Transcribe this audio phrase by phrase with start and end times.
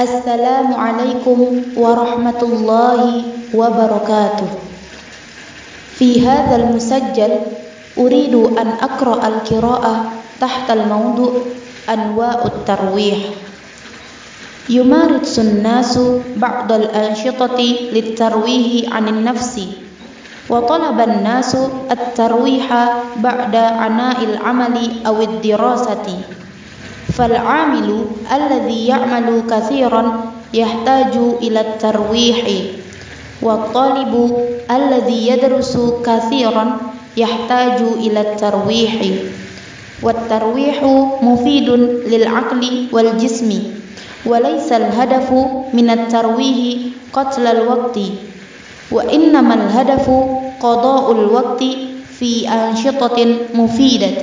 [0.00, 1.38] السلام عليكم
[1.76, 3.00] ورحمة الله
[3.52, 4.48] وبركاته.
[6.00, 7.32] في هذا المسجل
[8.00, 9.94] أريد أن أقرأ القراءة
[10.40, 11.32] تحت الموضوع
[11.88, 13.18] أنواع الترويح.
[14.72, 15.92] يمارس الناس
[16.36, 17.58] بعض الأنشطة
[17.92, 19.54] للترويح عن النفس
[20.48, 21.52] وطلب الناس
[21.92, 22.66] الترويح
[23.16, 24.76] بعد عناء العمل
[25.06, 26.06] أو الدراسة.
[27.12, 28.04] فالعامل
[28.36, 32.38] الذي يعمل كثيرا يحتاج إلى الترويح.
[33.42, 34.12] والطالب
[34.70, 36.76] الذي يدرس كثيرا
[37.16, 38.94] يحتاج إلى الترويح.
[40.02, 40.84] والترويح
[41.22, 41.68] مفيد
[42.12, 43.50] للعقل والجسم
[44.26, 45.28] وليس الهدف
[45.74, 46.58] من الترويح
[47.12, 47.98] قتل الوقت
[48.92, 50.10] وإنما الهدف
[50.60, 51.62] قضاء الوقت
[52.18, 54.22] في أنشطة مفيدة.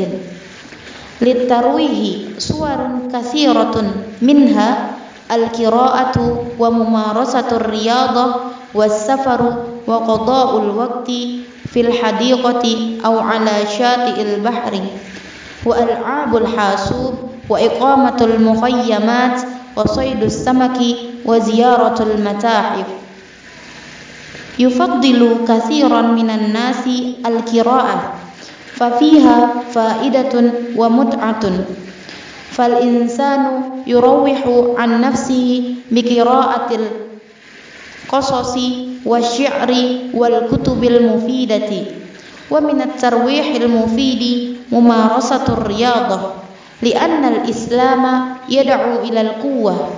[1.22, 2.78] للترويح صور
[3.14, 3.76] كثيرة
[4.22, 4.90] منها
[5.32, 8.36] القراءة وممارسة الرياضة
[8.74, 11.12] والسفر وقضاء الوقت
[11.74, 12.64] في الحديقة
[13.06, 14.74] أو على شاطئ البحر.
[15.66, 17.14] وألعاب الحاسوب
[17.50, 19.42] وإقامة المخيمات
[19.76, 20.80] وصيد السمك
[21.26, 22.86] وزيارة المتاحف.
[24.60, 26.84] يفضل كثيرا من الناس
[27.26, 28.14] القراءة.
[28.80, 30.34] ففيها فائدة
[30.78, 31.44] ومتعة.
[32.52, 33.42] فالإنسان
[33.88, 34.44] يروح
[34.78, 36.70] عن نفسه بقراءة
[38.08, 38.56] القصص
[39.06, 39.72] والشعر
[40.14, 41.72] والكتب المفيدة.
[42.52, 44.24] ومن الترويح المفيد
[44.72, 46.20] ممارسة الرياضة
[46.82, 48.04] لأن الإسلام
[48.50, 49.90] يدعو إلى القوة.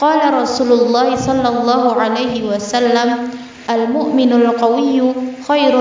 [0.00, 3.08] قال رسول الله صلى الله عليه وسلم
[3.70, 5.12] المؤمن القوي
[5.48, 5.74] خير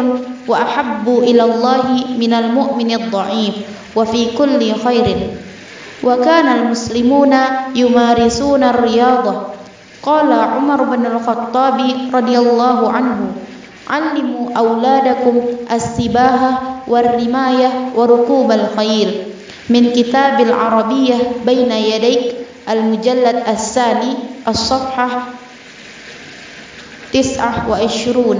[0.47, 1.83] وأحب إلى الله
[2.17, 3.55] من المؤمن الضعيف
[3.95, 5.07] وفي كل خير.
[6.03, 7.33] وكان المسلمون
[7.75, 9.35] يمارسون الرياضة.
[10.03, 11.79] قال عمر بن الخطاب
[12.13, 13.17] رضي الله عنه
[13.89, 15.35] علموا أولادكم
[15.71, 19.11] السباحة والرماية وركوب الخيل.
[19.69, 22.35] من كتاب العربية بين يديك
[22.69, 24.13] المجلد الثاني
[24.47, 25.09] الصفحة
[27.13, 28.39] تسعة وعشرون.